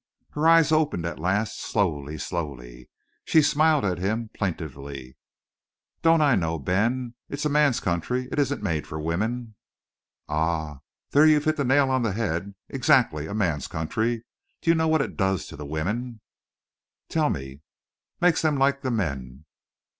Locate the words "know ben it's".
6.33-7.45